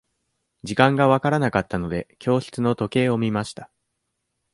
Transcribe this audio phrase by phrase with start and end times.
[0.63, 3.69] 時間が分からなかったので、教室の時計を見ました。